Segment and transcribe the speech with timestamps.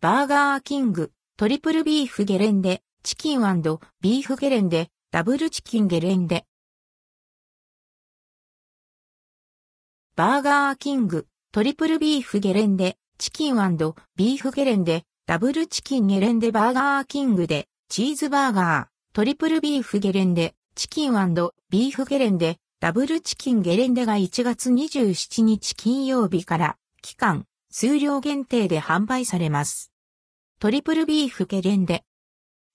[0.00, 3.40] バーガーキング、トリプルビーフゲレンデ、チキン
[4.00, 6.44] ビーフゲレンデ、ダブルチキンゲレンデ。
[10.14, 13.56] バーガーキング、トリプルビーフゲレンデ、チキン
[14.14, 21.12] ビーフゲレンデ、ダブルチキンゲレンデバーガーキングで、チーズバーガー、トリプルビーフゲレンデ、チキン
[21.70, 27.46] ビーフゲレンデ、ダブルチキンゲレンデが1月27日金曜日から期間、
[27.80, 29.92] 数量限定で販売されます。
[30.58, 32.02] トリプルビーフゲレンデ。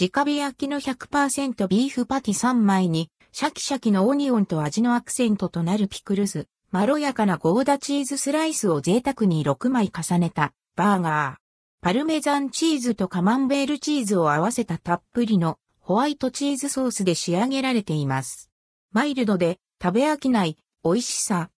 [0.00, 11.36] 直火焼きの100%ビーフパティ3枚に、シャキシャキのオニオンと味のアクセントとなるピクルス、まろやかなゴーダチーズスライスを贅沢に6枚重ねたバーガー。
[11.82, 18.50] パルメザンチーズとカマンベールチーズを合わせたたっぷりのホワイトチーズソースで仕上げられています。
[18.92, 21.50] マイルドで食べ飽きない美味しさ。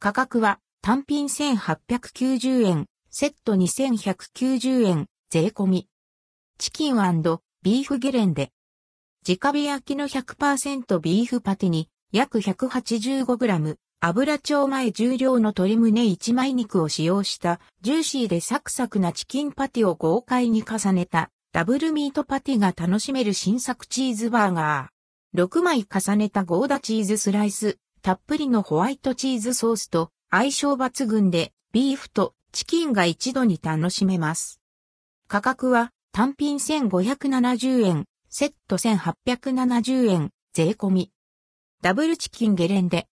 [0.00, 5.88] 価格は単品1890円、セット2190円、税込み。
[6.58, 6.96] チキン
[7.62, 8.50] ビーフゲレンデ。
[9.26, 25.44] 直火焼きの100%ビーフパティに約 185g、油調前重量の鶏胸1枚肉を使用したジューシーでサクサクなチキンパティを豪快に重ねたダブルミートパティが楽しめる新作チーズバーガー。
[25.46, 34.60] 6枚重ねたゴーダチーズスライス、たっぷりのホワイトチーズソースと相性抜群でビーフとチキンが一度に楽しめます。
[35.28, 41.12] 価格は単品1570円、セット1870円、税込み。
[41.82, 43.06] ダブルチキンゲレンデ。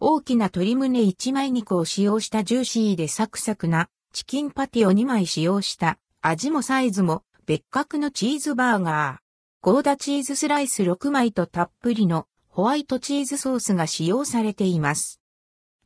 [0.00, 9.22] 大きな鶏胸1枚肉を使用したジューシーでサクサクなチキンパティを2枚使用した味もサイズも別格のチーズバーガー。
[9.60, 15.20] ゴーダチーズスライス6枚とたっぷりのホワイトチーズソースが使用されています。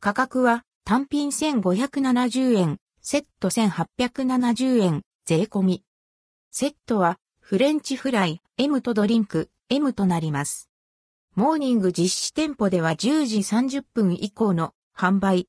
[0.03, 5.85] 価格は単品1570円、セット1870円、税込み。
[6.51, 10.69] セットはフレンチフライ、M とドリンク、M となります。
[11.35, 15.47] モーニング実施店舗では10時30分以降の販売。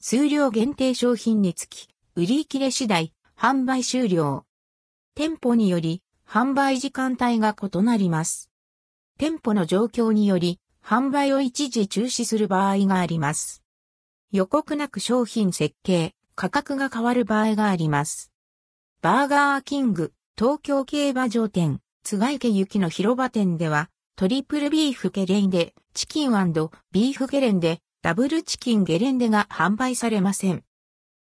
[0.00, 4.46] 数量限定商品につき、売り切れ次第、販売終了。
[5.14, 8.50] 店舗により、販売時間帯が異なります。
[9.16, 13.62] 店舗の状況により、販売を一時中止する場合があります。
[14.32, 18.32] 予告なく商品設計、価格が変わる場合があります。
[19.00, 26.30] バーガーキング、東京競馬場店、津賀池行きの広場店では、トリプルビーフゲレンデ、チキン
[26.92, 30.62] ビーフゲレンデ、ダブルチキンゲレンデが販売されません。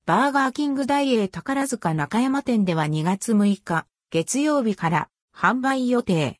[0.06, 6.36] バーガーキング大英宝塚中山店では2月6日、月曜日から販売予定。